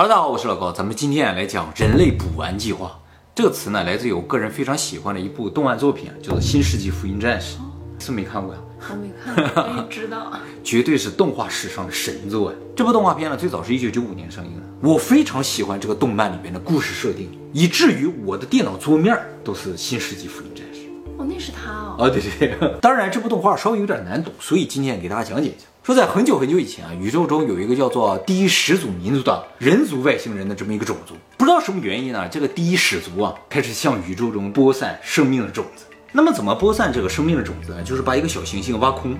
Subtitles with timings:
[0.00, 3.00] Hello，大家好，我是老高，咱们今天啊来讲人类补完计划。
[3.34, 7.56] 这个词呢，来自于我个人非常喜欢的一部动漫作品，叫做《新世纪福音战士》，
[7.98, 8.60] 是没看过呀？
[8.90, 10.32] 我没看过，但是知道。
[10.62, 12.58] 绝对是动画史上的神作呀！
[12.76, 14.62] 这部动画片呢，最早是一九九五年上映的。
[14.80, 20.82] 我非常喜欢这个动漫里边的故事设定，以至于我的电脑桌面都是《新世纪福音战士》。
[21.20, 21.96] 哦，那是他哦。
[21.98, 25.66] 哦，对对对，当然这部动画稍微有点难懂，所以今天给大家讲解一下。
[25.88, 35.86] 说在很久很久以前啊，宇宙中有一个叫做第一始祖民族的人族外星人的这么一个种族，不知道什么原因呢，这个第一始族啊开始向宇宙中播散生命的种子。
[36.12, 37.82] 那么怎么播散这个生命的种子呢？
[37.82, 39.16] 就是把一个小行星挖空，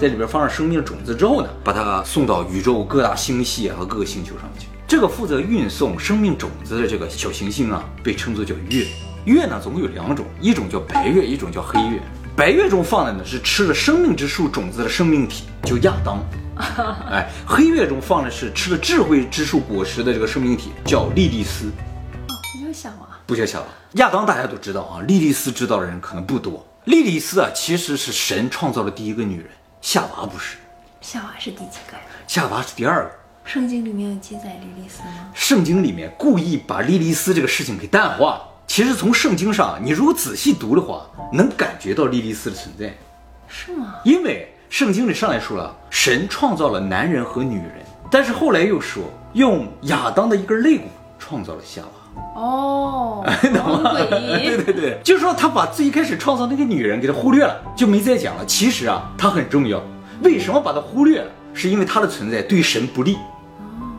[0.00, 4.66] 在里边放上生命的种子之后呢，把它送到宇宙各大星系和各个星球上面去。
[4.88, 8.84] 这个负责运送生命种子的这个小行星啊，被称作叫月。
[9.24, 12.02] 月呢总共有两种，一种叫白月，一种叫黑月。
[12.38, 16.24] 白月中放的呢是吃了生命之树种子的生命体，叫亚当。
[17.10, 21.66] 哎，黑月中放的是吃了智慧之树果实的这个生命体，叫莉莉丝。
[21.66, 23.08] 哦，不叫夏娃。
[23.26, 23.66] 不叫夏娃。
[23.94, 26.64] 亚当大家都知道啊，莉莉丝知道的人可能不多。
[26.84, 30.58] 莉莉丝啊，其实是神创造的第一个女人，夏娃不是。
[31.00, 32.04] 夏娃是第几个呀？
[32.28, 33.10] 夏娃是第二个。
[33.44, 35.32] 圣经里面有记载莉莉丝吗？
[35.34, 38.48] 圣经里面故意把莉莉丝这个事情给淡化了。
[38.78, 42.96] 其实从圣经上，你如果仔细读的话，能感觉到莉莉丝的存在。
[43.48, 43.96] 是吗？
[44.04, 47.72] 因为圣经里上来说了，神创造了男人和女人，
[48.08, 50.84] 但是后来又说用亚当的一根肋骨
[51.18, 52.40] 创造了夏娃。
[52.40, 53.94] 哦， 懂吗？
[53.98, 58.46] 对对对，就是说他把最一开始创造那个女人给他忽略了，就没再讲了。
[58.46, 59.82] 其实啊，她很重要。
[60.22, 61.30] 为什么把她忽略了？
[61.52, 63.18] 是因为她的存在对神不利，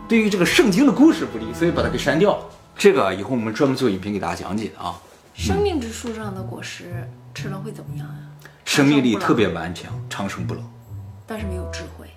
[0.07, 2.43] 对于这个圣经的故事不利，所以把它给删掉了。
[2.79, 4.97] 这个以后我们专门做影片给大家讲解的啊。
[5.33, 8.47] 生命之树上的果实吃了会怎么样呀？
[8.63, 10.61] 生命力特别顽强，长生不老。
[11.27, 12.07] 但是没有智慧，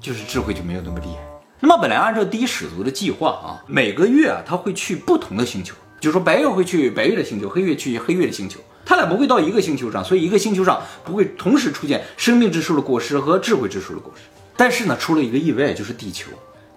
[0.00, 1.18] 就是智慧就没有那么厉害。
[1.60, 14.22] 那么本来按照第一始祖的计划啊，每个月啊他会去不同的星球，就是说白月会去白月的星球，黑月去黑月的星球，他俩不会到一个星球上，所以一个星球上不会同时出现生命之树的果实和智慧之树的果实。
[14.56, 16.30] 但是呢，出了一个意外，就是地球。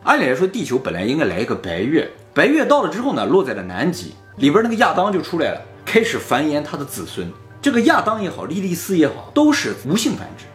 [0.03, 7.29] 按理来说，地球本来应该来一个白月，白月到了之后呢，落在了南极，里边那个亚当就出来了，开始繁衍他的子孙。
[7.61, 10.45] 这个亚当也好，莉莉丝也好，都是无性繁殖，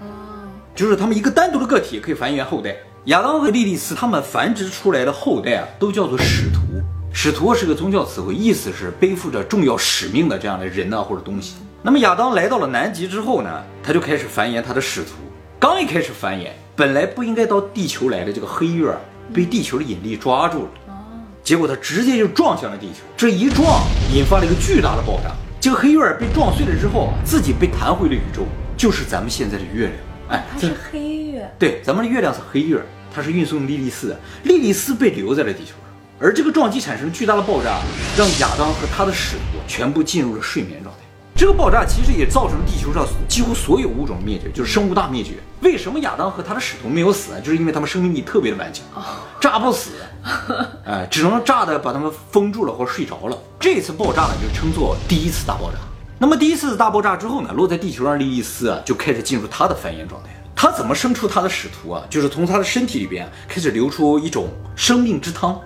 [0.00, 2.74] 哦，就是他们一个单独的个体可以繁衍后代。
[3.04, 6.60] 亚当和莉莉丝他们繁殖出来的后代啊，都叫做使徒。
[7.12, 11.56] 使徒是个宗教词汇，意思是背负着重要使命的这样的人呢或者东西。
[11.82, 15.10] 那么亚当来到了南极之后呢，他就开始繁衍他的使徒。
[15.60, 19.00] 刚一开始繁衍，本来不应该到地球来的这个黑月儿，
[19.32, 20.70] 被地球的引力抓住了。
[21.42, 23.82] 结果它直接就撞向了地球，这一撞
[24.14, 25.34] 引发了一个巨大的爆炸。
[25.58, 28.42] 这个黑月儿被撞碎了之后啊，自己被弹回了宇宙，
[28.76, 29.96] 就是咱们现在的月亮。
[30.28, 32.78] 哎，它是黑月，对，咱们的月亮是黑月，
[33.14, 35.80] 它是运送莉莉丝的，莉莉丝被留在了地球上，
[36.20, 37.80] 而这个撞击产生巨大的爆炸，
[38.18, 41.05] 让亚当和他的使徒全部进入了睡眠状态。
[41.36, 45.34] 这个爆炸其实也造成了地球上几乎所有物种灭绝，就是生物大灭绝。
[45.60, 47.40] 为什么亚当和他的使徒没有死呢？
[47.42, 48.82] 就是因为他们生命力特别的顽强，
[49.38, 49.90] 炸不死，
[50.86, 53.36] 哎，只能炸的把他们封住了或者睡着了。
[53.60, 55.76] 这次爆炸呢，就称作第一次大爆炸。
[56.18, 60.30] 那么第一次大爆炸之后呢，落在地球上的，莉莉丝啊就开始进入她的繁衍状态。
[60.54, 62.02] 她怎么生出她的使徒啊？
[62.08, 65.60] 就是从她的身体里边开始流出一种生命之汤，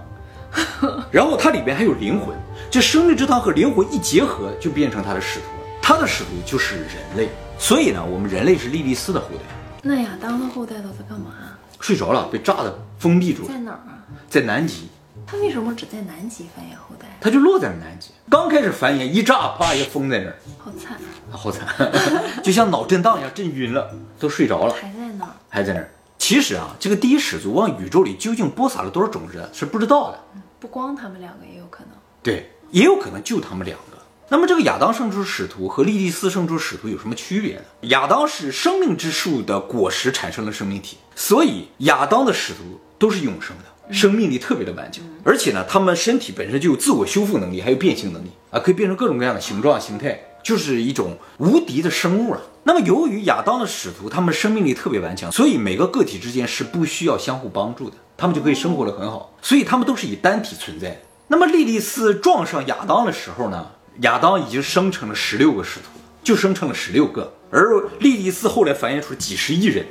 [1.13, 2.35] 然后它里边还有灵魂，
[2.69, 5.45] 这生命之汤和灵魂一结合，就变成她的使徒
[5.91, 5.97] 了。
[5.97, 7.29] 她的使徒就是人类，
[7.59, 9.43] 所以呢，我们人类是莉莉丝的后代。
[9.83, 11.33] 那亚当的后代都在干嘛？
[11.81, 14.05] 睡着了，被炸的封闭住了在，哪儿啊？
[14.29, 14.89] 在南极，
[15.27, 17.09] 他为什么只在南极繁衍后代？
[17.21, 18.11] 他就落在了南极。
[18.31, 20.93] 刚开始繁衍，一炸，啪，一封在那儿，好惨，
[21.33, 21.67] 啊好惨，
[22.45, 25.31] 就像脑震荡一样，震晕了，都睡着了，还在那儿。
[25.49, 25.91] 还在那儿。
[26.19, 30.21] 其实啊，这个第一始祖往宇宙里究竟播撒了多少种子是不知道的。
[30.61, 31.95] 不光他们两个也有可能。
[32.23, 33.97] 对，也有可能就他们两个。
[34.33, 37.63] 那么这个亚当生出使徒和莉莉丝生出使徒有什么区别呢？
[37.89, 52.41] 亚当是生命之树的果实产生了生命体，所以亚当的使徒都是永生的，生命力特别的顽强，而且呢，他们身体本身就有自我修复能力，还有变形能力啊，可以变成各种各样的形状形态，就是一种无敌的生物啊。
[52.63, 60.99] 那么由于亚当的使徒他们生命力特别顽强，所以每个个体之间是不需要相互帮助的，他们就可以生活的很好，所以他们都是以单体存在的。
[61.27, 63.67] 那么莉莉丝撞上亚当的时候呢，
[64.01, 65.87] 亚当已经生成了十六个使徒，
[66.23, 69.87] 就生成了十六个，而莉莉丝后来繁衍出几十亿人。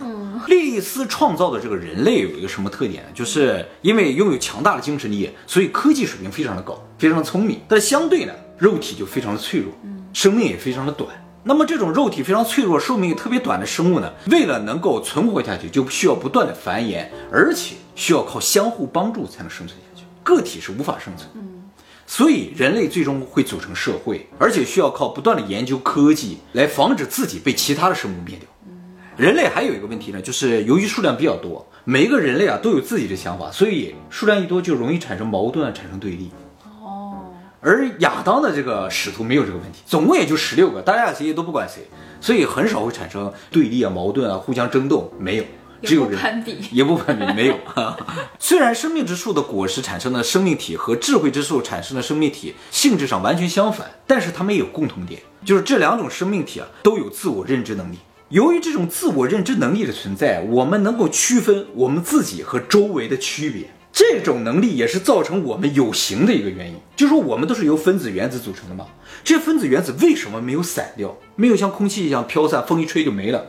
[0.48, 3.10] 莉莉丝创造的这个人类有一个什么特点呢？
[3.14, 9.72] 就是因为拥有强大的精神力，所以科技水平非常的高，非常的聪明，但是相对呢，肉体就非常的脆弱，
[10.14, 11.10] 生命也非常的短。
[11.44, 21.30] 那么这种肉体非常脆弱、寿命特别短的生物呢，为了能够存活下去，就需要不断的繁衍，而且需要靠相互帮助才能生存下去，个体是无法生存。
[22.12, 28.50] 所以人类最终会组成社会，而且需要靠不断的研究科技来防止自己被其他的生物灭掉。
[29.16, 36.32] 人类还有一个问题呢，就是由于数量比较多，每一个人类啊都有自己的想法，所以数量一多就容易产生矛盾啊，产生对立。
[36.82, 37.30] 哦，
[37.62, 41.84] 而亚当的这个使徒没有这个问题，总共也就十六个，大家谁都不管谁，
[42.20, 45.44] 所以很少会产生对立啊、矛盾啊、互相争斗，没有，
[45.84, 46.08] 只有。
[46.10, 46.58] 攀比。
[46.72, 47.58] 也不攀比，没有。
[48.40, 57.98] 虽然生命之树的果实产生的生命体和智慧之树产生的生命体性质上完全相反，但是它们也有共同点，就是这两种生命体啊都有自我认知能力。
[58.30, 63.70] 由于这种自我认知能力的存在，我们能够区分我们自己和周围的区别。
[63.92, 68.86] 这种能力也是造成我们有形的一个原因，就是说我们都是由分子原子组成的嘛。
[69.24, 73.48] 这些分子原子为什么没有散掉，没有像空气一样飘散，风一吹就没了？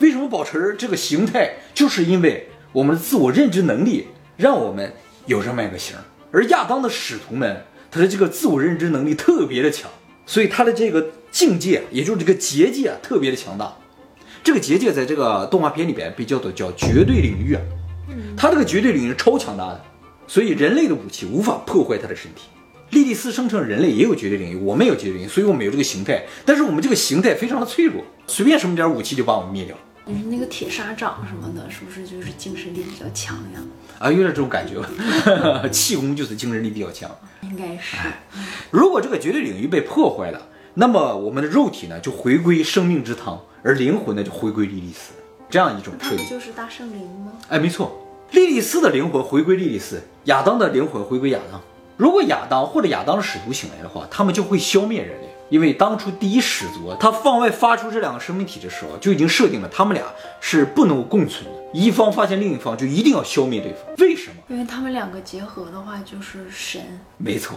[0.00, 1.54] 为什么保持这个形态？
[1.74, 4.92] 就是因为我们的自我认知能力让我们
[5.26, 5.96] 有这么一个形。
[6.30, 9.90] 而亚当的使徒们，他的这个自我认知能力特别的强，
[10.26, 13.76] 所以他的这个境界，也就是这个结界啊，特别的强大。
[14.42, 17.60] 这个结界在这个动画片里边被叫做叫绝对领域啊，
[18.36, 19.84] 他这个绝对领域超强大的，
[20.26, 22.48] 所以人类的武器无法破坏他的身体。
[22.92, 29.74] 莉莉丝声称人类也有绝对领域，我们有绝对领域，所以我们有这个形态，但是我们这个形态非常的脆弱，随便什么点武器就把我们灭掉。
[30.04, 33.60] 你说那个铁砂掌什么的，是不是就是精神力比较强呀？
[33.98, 34.74] 啊，有点这种感觉，
[35.72, 37.10] 气功就是精神力比较强。
[37.40, 37.96] 应该是。
[38.70, 45.12] 如果这个绝对领域被破坏了，那么我们的肉体呢就回归生命之汤，而灵魂呢就回归莉莉丝，
[45.48, 46.28] 这样一种设定。
[46.28, 47.32] 就是大圣灵吗？
[47.48, 51.58] 哎，没错，莉莉丝的灵魂回归莉莉丝，亚当的灵魂回归亚当。
[51.96, 60.04] 如果亚当或者亚当的使徒醒来的话，他们就会消灭人类，因为当初第一始祖啊他放外发出这两个生命体的时候，就已经设定了他们俩
[60.40, 63.80] 是不能够共存的，一方发现另一方就一定要消灭对方。
[63.98, 64.36] 为什么？
[64.48, 66.80] 因为他们两个结合的话就是神。
[67.18, 67.56] 没错，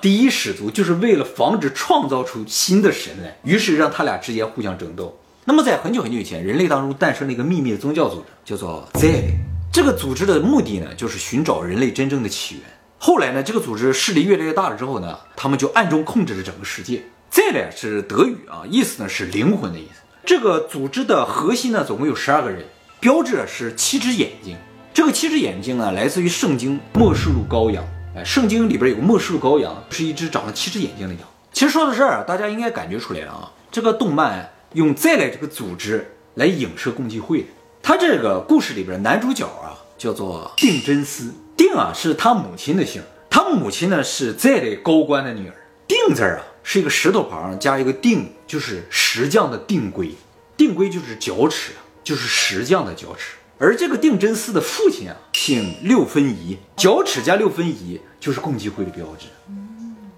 [0.00, 5.18] 第一始祖就是为了防止创造出新的神来，于是让他俩之间互相争斗。
[5.44, 9.34] 那么在很久很久以前，人类当中诞生了一个秘密的宗教组织，叫做 Z。
[9.72, 12.64] 这个组织的目的呢，就是寻找人类真正的起源。
[13.02, 17.02] 后来呢，这个组织势力越来越大了之后呢，他们就暗中控制着整个世界。
[17.30, 20.02] 再来是德语啊，意思呢是灵魂的意思。
[20.26, 22.62] 这个组织的核心呢，总共有十二个人，
[23.00, 24.54] 标志是七只眼睛。
[24.92, 27.82] 这个七只眼睛呢，来自于圣经《末世录羔羊》。
[28.18, 31.22] 哎，圣经里边有个末世录羔羊，是一只长了七只眼睛的羊。
[31.54, 37.46] 其实说到这儿，大家应该感觉出来了啊，这个动漫用再来这个组织来影射共济会。
[37.82, 45.54] 他这个故事里边男主角啊叫做定真司，定啊是他母亲的姓，他母亲呢是再来高官的女儿。
[45.86, 50.14] 定字儿啊是一个石头旁加一个定，就是石匠的定规，
[50.56, 51.72] 定规就是角尺，
[52.02, 53.34] 就是石匠的角尺。
[53.58, 59.26] 而这个定真司的父亲啊，姓六分仪，角尺加六分仪就是共济会的标志。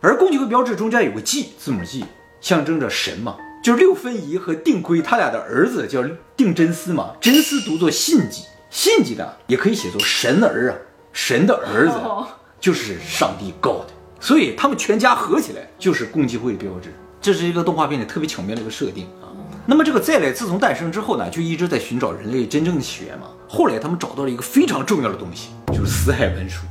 [0.01, 2.05] 而共济会标志中间有个 G 字母 G，
[2.41, 6.05] 象征着神嘛，就是六分仪和定规他俩的儿子叫
[6.37, 10.79] 定真司嘛，真司读作信记，信记呢也可以写作神儿啊，
[11.13, 12.27] 神的儿子哦
[12.61, 13.89] 就是上帝 God，
[14.21, 16.95] 所以他们全家合起来就是共济会的标志。
[17.21, 19.31] 这是一个动画片里特别巧妙的一个设定啊。
[19.67, 23.27] 那么这个再来自从诞生之后呢，就一直在寻找人类真正的起源嘛。
[23.49, 26.63] 后来他们找到了一个非常重要的东西，就是死海文书。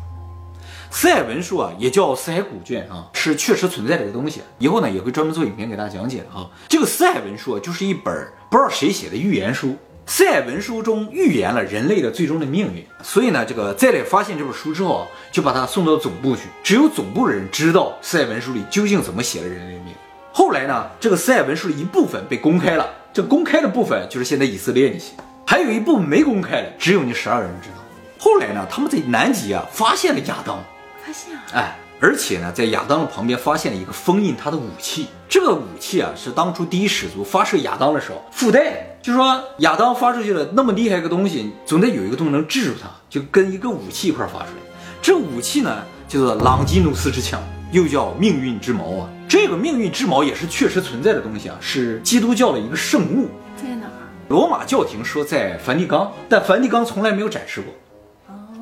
[0.90, 4.42] 死海文书啊，也叫死海古卷啊，是确实存在的一个东西。
[4.58, 6.50] 以后呢，也会专门做影片给大家讲解的啊。
[6.68, 8.14] 这个死海文书啊，就是一本
[8.50, 9.78] 不知道谁写的预言书。
[10.14, 16.42] 死海文书中预言了人类的最终的命运，所以呢，这个再来发现这本书之后啊，就把它送到总部去。
[16.62, 19.94] 只有总部的人知道塞文书里究竟怎么写了人类的命运。
[20.34, 25.14] 后来呢，这个塞文书的一部分被公开了，这公开的部分就是现在以色列那些，
[25.48, 27.76] 还有一部分没公开的，只有那十二人知道。
[28.20, 30.62] 后来呢，他们在南极啊发现了亚当，
[31.06, 35.08] 发现啊，哎，而且呢，在亚当的旁边发现了一个封印他的武器。
[35.30, 38.91] 这个武器啊，是当初第一始祖发射亚当的时候附带的。
[39.02, 44.62] 就说亚当发出去了那么厉害一个东西，总得有一个东西能制住它，就跟一个武器一块儿发出来。
[45.02, 47.42] 这武器呢，叫做朗基努斯之枪，
[47.72, 49.10] 又叫命运之矛啊。
[49.28, 53.28] 这个命运之矛也是确实存在的东西啊，是基督教的一个圣物。
[53.56, 53.92] 在哪儿？
[54.30, 57.74] 罗马教廷说在梵蒂冈，但梵蒂冈从来没有展示过。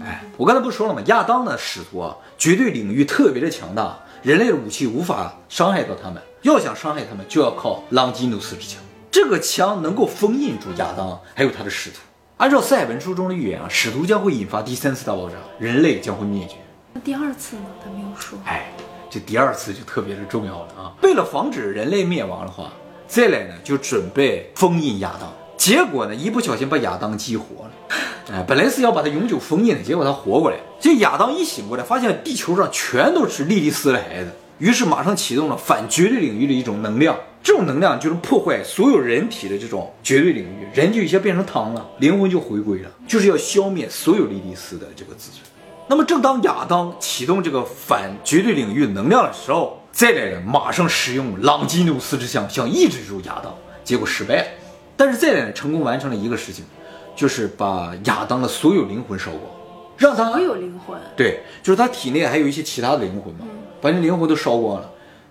[0.02, 1.02] 哎，我刚才不是说了吗？
[1.08, 6.22] 亚当的使徒啊，绝对领域特别的强大，人类的武器无法伤害到他们。
[6.44, 8.82] 要想伤害他们，就要靠朗基努斯之枪。
[9.12, 11.98] 这个枪能够封印住亚当，还有他的使徒。
[12.38, 16.56] 按照赛文书中的预言啊，使徒将会引发第三次大爆炸，人类将会灭绝。
[16.94, 17.66] 那第二次呢？
[17.84, 18.40] 他没有说。
[18.46, 18.72] 哎，
[19.10, 20.94] 这第二次就特别的重要了啊！
[21.02, 22.72] 为了防止人类灭亡的话，
[23.08, 27.72] 再来呢就准备封印亚当，结果呢一不小心把亚当激活了。
[28.32, 30.58] 哎，本来是要把他永久封印的，结果他活过来。
[30.80, 37.18] 这亚当一醒过来，发现地球上全都是莉莉丝的孩子，于是马上启动了反绝对领域的一种能量。
[37.42, 45.42] 这种能量就是破坏所有人体的这种绝对领域，人就一下变成汤了，灵魂就回归了，就是要消灭所有莉莉丝的这个自尊。
[45.88, 53.54] 那么，正当亚当启动这个反绝对领域能量的时候，再来人马上使用朗基努斯之枪想抑制住亚当，
[53.84, 54.48] 结果失败了。
[54.96, 56.66] 但是再来人成功完成了一个事情。
[57.16, 59.44] 就是把亚当的所有灵魂烧光，
[59.98, 63.46] 让他所有灵魂对，就是他体内还有一些其他的灵魂嘛，
[63.82, 64.90] 把那灵魂都烧光了，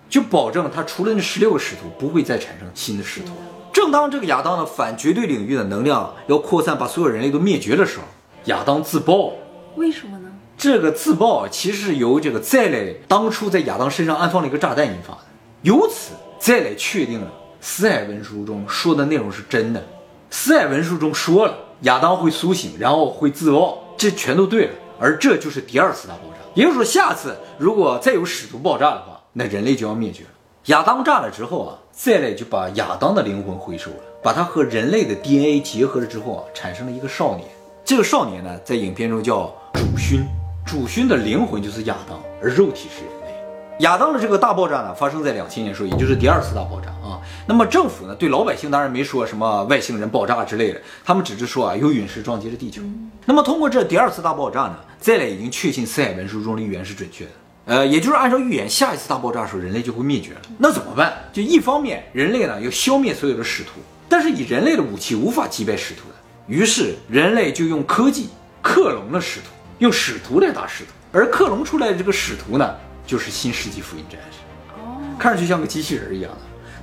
[0.09, 3.31] 就保证他除了那十六个使徒不会再产生新的使徒。
[3.71, 8.03] 正当这个亚当的反绝对领域的能量要扩散，把所有人类都灭绝的时候，
[8.45, 9.33] 亚当自爆。
[9.75, 10.29] 为什么呢？
[10.57, 15.21] 这个自爆其实是由这个再来当初在亚当身上安放了一个炸弹引发的，
[15.61, 19.87] 由此再来确定了死海文书中说的内容是真的。
[20.29, 21.53] 死海文书中说了。
[21.83, 24.71] 亚当会苏醒，然后会自爆，这全都对了。
[24.99, 30.29] 而这就是第二次大爆炸，也就是说，下次如果再有使徒爆炸的话，那人类就要灭绝了。
[30.65, 37.47] 亚当炸了之后啊，再来就把亚当的灵魂回收了，把它和人类的 DNA 结合了之后啊，产生了一个少年。
[37.85, 40.25] 这个少年呢，在影片中叫主勋，
[40.65, 43.33] 主勋的灵魂就是亚当，而肉体是人类。
[43.79, 47.21] 亚当的这个大爆炸呢，发生在两千年时候，也就是第二次大爆炸啊。
[47.47, 52.81] 那么政府呢，对老百姓当然没说什么外星人爆炸之类的，他们只是说啊，有陨石撞击了地球。
[53.25, 57.31] 那么通过这第二次大爆炸呢，再来已经确信四海文书中的预言是准确的。
[57.69, 60.41] 呃，也就是按照预言，下一次大爆炸的时候，人类就会灭绝了。
[60.57, 61.13] 那怎么办？
[61.31, 63.73] 就一方面，人类呢要消灭所有的使徒，
[64.09, 66.15] 但是以人类的武器无法击败使徒的，
[66.47, 68.29] 于是人类就用科技
[68.63, 69.45] 克隆了使徒，
[69.77, 72.75] 用使徒来打使徒，而克隆出来的这个使徒呢？
[73.05, 74.39] 就是新世纪福音战士，
[74.75, 76.37] 哦，看上去像个机器人一样的。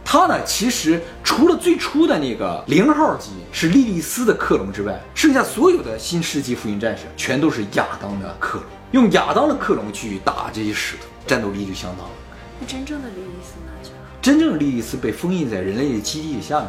[0.05, 12.15] 它呢，其实除了最初的那个零号机是莉莉丝的克隆之外，剩下所有的新世纪福音战士全都是亚当的克隆，用亚当的克隆去打这些使徒，战斗力就相当了。
[12.61, 13.99] 那真正的莉莉丝哪去了？
[14.23, 16.69] 真正的莉莉丝被封印在人类的基地下面。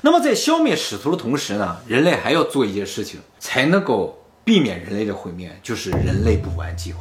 [0.00, 7.00] 那么在消灭使徒的同时呢，人类还要做一件事情，才能够避免人类的毁灭，就是人类补完计划。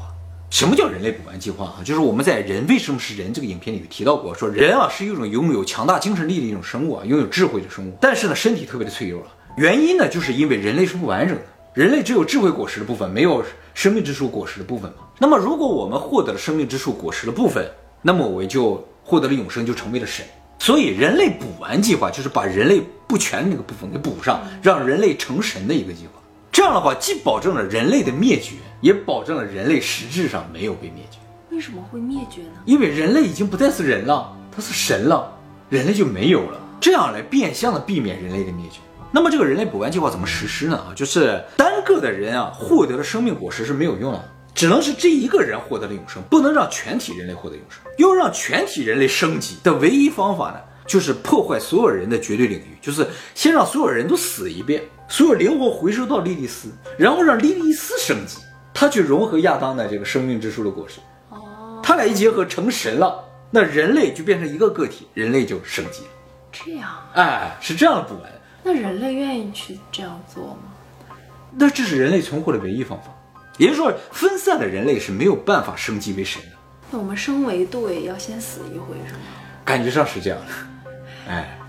[0.49, 1.77] 什么叫人类补完计划啊？
[1.83, 9.27] 就是我们在《人为什么是人》这个影片里头提到过，说人啊是一种拥有强大精神力的一种生物啊，拥有智慧的生物，但是呢身体特别的脆弱啊。
[9.57, 11.43] 原因呢就是因为人类是不完整的，
[11.75, 14.99] 人类只有智慧果实的部分，没有生命之树果实的部分嘛。
[15.19, 17.69] 那么如果我们获得了生命之树果实的部分，
[18.01, 20.25] 那么我们就获得了永生，就成为了神。
[20.57, 26.13] 所以人类补完计划就是把人类不全的那个部分给补上，让人类成神的一个计划。
[26.49, 31.17] 这样的话，既保证了人类的灭绝，也保证了人类实质上没有被灭绝。
[31.51, 32.51] 为什么会灭绝呢？
[32.63, 35.29] 因为人类已经不再是人了，他是神了，
[35.69, 36.57] 人类就没有了。
[36.79, 38.79] 这样来变相的避免人类的灭绝。
[39.15, 40.75] 那么这个人类补完计划怎么实施呢？
[40.75, 44.21] 啊，就是单个的人啊获得了生命果实是没有用的，
[44.53, 47.79] 只能是这一个人获得了永生，不能让全体人类获得永生。
[47.97, 54.83] 要让全体人类升级的唯一方法呢，就是破坏所有人的绝对领域，就是先让所有人都死一遍。
[55.07, 56.67] 所有灵魂回收到莉莉丝，
[56.97, 58.39] 然后让莉莉丝升级，
[58.73, 60.99] 他去融合亚当的这个生命之树的果实。
[61.29, 66.09] 哦，他俩一结合成神了，那人类就变成一个个体，人类就升级了。
[66.51, 68.34] 这样，哎，是这样的补完。
[68.67, 71.15] 那人类愿意去这样做吗？
[71.55, 73.15] 那这是人类存活的唯一方法。
[73.59, 76.47] 也就是说，分散的人类是没有办法升级为神的。
[76.89, 79.19] 那我们升维度也要先死一回，是吗？
[79.63, 81.59] 感觉上是这样的，哎。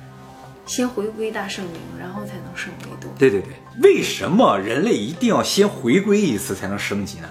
[0.64, 3.08] 先回归大圣灵，然后才能升维度。
[3.16, 7.28] 对对对，为什么人类一定要先回归一次才能升级呢？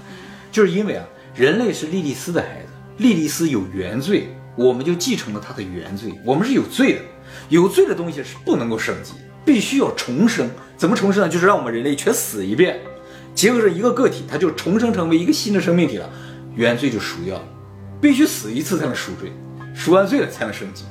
[0.54, 1.06] 就是因为啊，
[1.36, 7.02] 人类是莉莉丝的孩子，莉莉丝有原罪，我们就继承了她的原罪，我们是有罪的，
[7.50, 10.50] 有罪的东西是不能够升级，必须要重生。
[10.76, 11.30] 怎么重生呢？
[11.30, 12.82] 就是让我们人类全死一遍，
[13.34, 16.10] 结合着一个个体，它就重生成为一个新的生命体了，
[16.56, 17.44] 原罪就赎掉了，
[18.02, 19.32] 必须死一次才能赎罪，
[19.74, 20.84] 赎完罪了才能升级。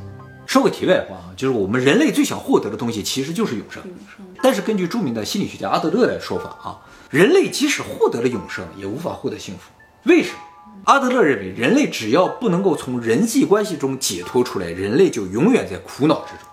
[0.46, 3.82] 说个题外话啊，就是我们人类最想获得的东西其实就是永生。
[3.84, 4.25] 永生。
[4.42, 6.78] 但是根据著名的心理学家阿德勒的说法啊，
[7.11, 9.70] 人类即使获得了永生，也无法获得幸福。
[10.04, 10.38] 为什么？
[10.84, 16.49] 阿德勒认为，人类只要不能够从人际关系中解脱出来，人类就永远在苦恼之中。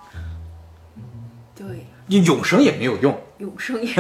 [2.20, 3.20] 永生也没有用。
[3.39, 3.94] 永生也。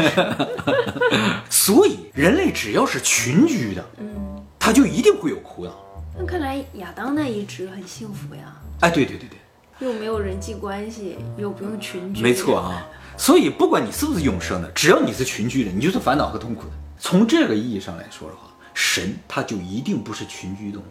[1.49, 5.71] 所以，人类只要是群居的，嗯，他就一定会有苦恼。
[6.17, 8.55] 那看来亚当那一直很幸福呀。
[8.81, 9.37] 哎，对对对对。
[9.79, 12.87] 又没有人际关系，又不用群居，没错啊。
[13.17, 16.69] 所以不管你是不是永生的，只要你是群居的，你就是烦恼和痛苦的。
[16.99, 20.85] 从这个意义上来说的话，神他就一定不是群居动物。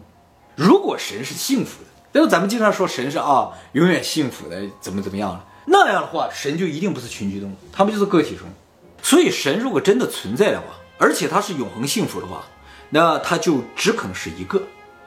[0.57, 5.45] 如果神是幸福的，然后咱们经常说神是啊永远幸福的，怎么怎么样了？
[5.65, 8.51] 那样的话，神就一定不是群居动物，他们就是个体生物。
[9.03, 12.43] 所以神如果真的存在的话，而且它是永恒幸福的话，
[12.89, 14.61] 那他就只可能是一个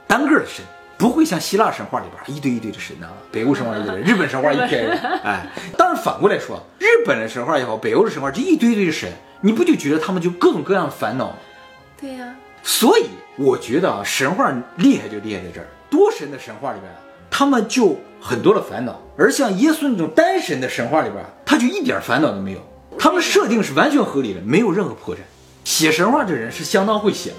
[0.07, 0.65] 单个的神，
[0.97, 4.97] 不会像希腊神话里边一堆一堆的神呐、北欧神话一堆人，日本神话一堆人。
[5.23, 5.47] 哎，
[5.77, 11.35] 当然反过来说，日本的神话也好，北欧的神话这一堆堆的神，你不就觉得他们就各种各样的烦恼吗？
[12.01, 13.05] 对呀、所以
[13.37, 16.91] 我觉得啊，神话厉害就厉害在这儿，多神的神话里边，
[17.37, 22.59] 他们就很多的烦恼，而像耶稣那种单神的神话里边，他就一点烦恼都没有，
[22.97, 25.19] 他们设定是完全合理的，没有任何破绽。
[25.65, 27.35] 写神话这人是相当会写的，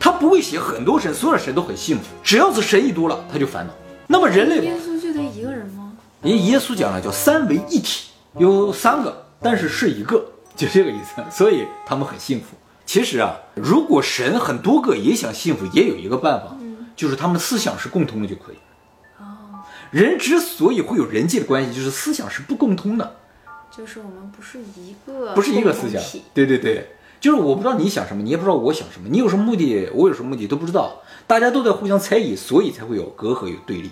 [0.00, 3.72] 他不会写很多神，所有的神都很幸福，只要是神一多了，他就烦恼。
[4.06, 5.92] 那么人类耶稣就得一个人吗？
[6.22, 8.08] 人家耶稣讲了叫三为一体，
[8.38, 10.24] 有三个，但是是一个，
[10.56, 11.22] 就这个意思。
[11.30, 12.56] 所以他们很幸福。
[12.86, 16.56] 其实啊，如果神很多个也想幸福，也有一个办法，
[16.96, 18.56] 就是他们的思想是共通的就可以。
[19.88, 23.16] 哦，人之所以会有人际的关系，就是思想是不共通的，
[23.76, 26.02] 就是我们不是一个，不是一个思想。
[26.34, 26.90] 对对对，
[27.20, 33.90] 就是我不知道你想什么，你也不知道我想什么，你有什么目的，我有什么目的都不知道，大家都在互相猜疑，所以才会有隔阂有对立。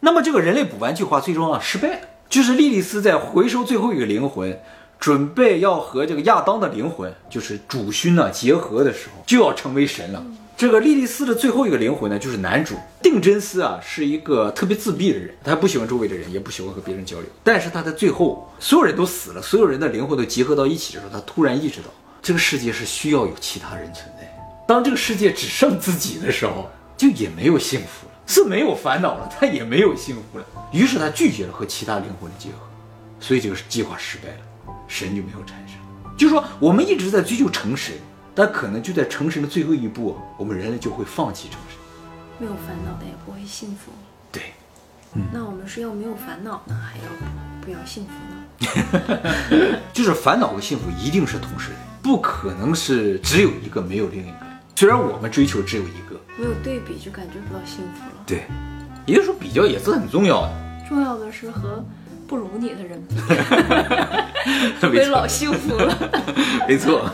[0.00, 4.60] 那么这个人类补完计划最终啊失败了，就是莉莉丝在回收最后一个灵魂，
[4.98, 10.24] 准备要和这个亚当的灵魂，就是主勋呢结合的时候，就要成为神了。
[10.62, 17.26] 这个莉莉丝的最后一个灵魂呢，就是男主定真丝啊，是一个特别自闭的人，他不喜欢周围的人，也不喜欢和别人交流。
[17.42, 21.88] 但是他在最后，所有人都死了，所有人的灵魂都结合到一起的时候，他突然意识到，
[22.22, 24.38] 这个世界是需要有其他人存在。
[24.64, 30.46] 当这个世界只剩自己的时候，就也没有幸福了，是没有烦恼了，他也没有幸福了。
[30.72, 32.58] 于是他拒绝了和其他灵魂的结合，
[33.18, 35.76] 所以这个计划失败了，神就没有产生。
[36.16, 37.96] 就是说，我们一直在追求成神，
[38.34, 41.78] 但可能就在成神的最后一步，我们人类就会放弃成神。
[42.38, 43.92] 没有烦恼的也不会幸福。
[44.32, 44.54] 对，
[45.32, 47.04] 那我们是要没有烦恼呢，还要
[47.60, 49.78] 不要幸福呢？
[49.92, 54.36] 就是烦恼和幸福一定是同时的，不可能是只有一个没有另一个。
[54.74, 58.24] 虽然我们追求只有一个，没有对比就感觉不到幸福了。
[58.26, 58.44] 对，
[59.06, 60.84] 也就是说比较也是很重要的。
[60.88, 61.84] 重要的是和
[62.32, 65.94] 不如你的人比，没会错老幸福了。
[66.66, 67.06] 没错。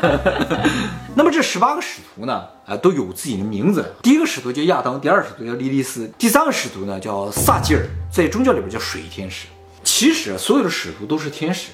[1.16, 3.92] 那么这十八个使徒呢，啊，都有自己的名字。
[4.00, 9.48] 第一个使徒叫亚当，第二个使徒叫莉莉丝，第三个使徒呢叫撒基尔，在宗教里边叫水天使。
[9.82, 11.70] 其实啊所有的使徒都是天使。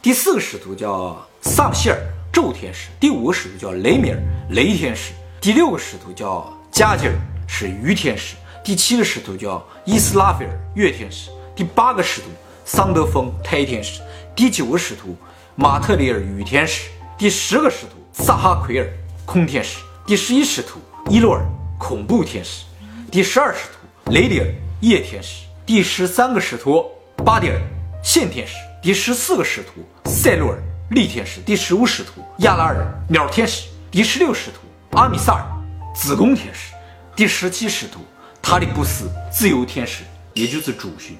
[0.00, 1.98] 第四个使徒叫萨姆希尔，
[2.32, 4.18] 宙天使；第五个使徒叫雷米尔，
[4.52, 7.12] 雷天使；第六个使徒叫加吉尔，
[7.46, 12.28] 是鱼天使；第七个使徒叫伊斯拉菲尔，月天使；第八个使徒
[12.64, 14.00] 桑德丰，太天使；
[14.34, 15.16] 第九个使徒
[15.56, 18.88] 马特里尔，雨天使；第十个使徒萨哈奎尔，
[19.26, 21.44] 空天使；第十一使徒伊洛尔，
[21.78, 22.64] 恐怖天使；
[23.10, 24.46] 第十二使徒雷里尔，
[24.80, 26.86] 夜天使；第十三个使徒
[27.24, 27.60] 巴迪尔，
[28.02, 30.58] 线天使；第十四个使徒塞洛尔，
[30.90, 35.44] 力天使；第十五使徒亚拉尔，鸟天使；第十六使徒阿米萨尔，
[35.94, 36.72] 子宫天使；
[37.14, 38.00] 第十七使徒
[38.40, 41.14] 塔里布斯，自由天使，也就是主勋；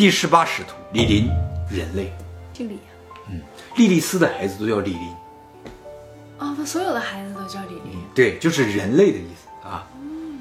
[0.00, 1.28] 第十八使徒李林，
[1.70, 2.10] 人类。
[2.54, 2.78] 姓李
[3.76, 5.08] 莉莉丝的孩子都叫李林，
[6.38, 8.00] 啊，他所有的孩子都叫李林。
[8.14, 9.86] 对，就是人类的意思啊。
[10.00, 10.40] 嗯，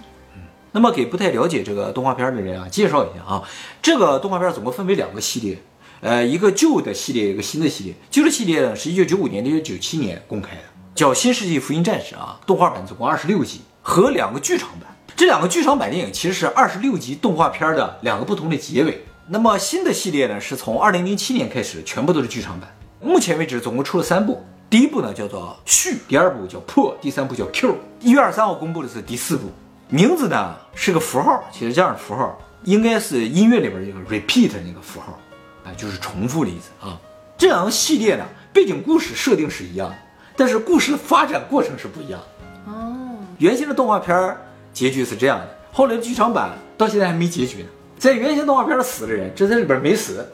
[0.71, 3.43] 那么给不太了解这个动画片的人啊，介绍一下啊，
[3.81, 5.61] 这个动画片总共分为两个系列，
[5.99, 7.93] 呃，一个旧的系列，一个新的系列。
[8.09, 10.63] 旧的系列呢是一九九五年、一九九七年公开的，
[10.95, 14.87] 叫《新世纪福音战士》啊，动画版总共二十六集和两个剧场版。
[15.17, 19.03] 这两个剧场版电影其实是二十六集动画片的两个不同的结尾。
[19.31, 22.67] 那么新的系列呢，是从二零零七年开始，全部都是剧场版。
[22.99, 24.43] 目前为止，总共出了三部。
[24.71, 27.75] 第一部呢叫做续，第二部叫破，第三部叫 Q。
[27.99, 29.51] 一月二十三号公布的是第四部，
[29.87, 35.19] 名字呢是个符号，其实这样的符号应该是音乐里边这个 repeat 那个符号，
[35.63, 36.99] 啊，就是重复的意思啊。
[37.37, 39.95] 这两个系列呢，背景故事设定是一样的，
[40.35, 42.71] 但是故事的发展过程是不一样的。
[42.71, 43.05] 哦，
[43.37, 44.41] 原先的动画片儿
[44.73, 47.69] 结局是这样的，后来的剧场版到现在还没结局呢。
[47.99, 50.25] 在原先动画片儿死的人，这在里边没死，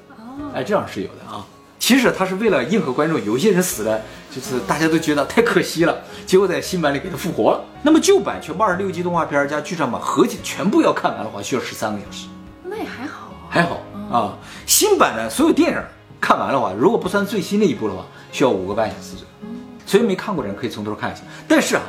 [0.53, 1.43] 哎，这样是有的啊。
[1.79, 3.99] 其实他是为了迎合观众，有些人死了，
[4.31, 5.97] 就是大家都觉得太可惜了，
[6.27, 7.63] 结果在新版里给他复活了。
[7.81, 12.27] 那么旧版全部二十六集动画片儿加剧场版合计全部要看完的话，需要十三个小时，
[12.63, 13.49] 那也还好啊。
[13.49, 14.37] 还好啊。
[14.67, 15.79] 新版的所有电影
[16.21, 19.49] 看完的话，如果不算最新的一部的话，需要五个半小时左右。
[19.87, 21.21] 所以没看过的人可以从头看一下。
[21.47, 21.81] 但是啊，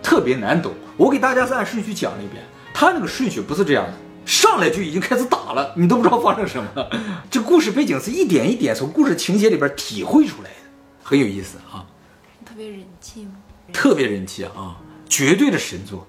[0.00, 2.42] 特别难懂，我给大家是按顺序讲了一遍，
[2.72, 3.92] 他那个顺序不是这样的。
[4.26, 6.90] 上来就已经开始打了，你都不知道发生什么了。
[7.30, 10.56] 这故事背景是一点一点从故事情节里边体会出来的，
[11.02, 11.86] 很有意思啊，
[12.44, 13.32] 特别人气吗？
[13.72, 14.76] 特别人气啊，
[15.08, 16.06] 绝对的神作。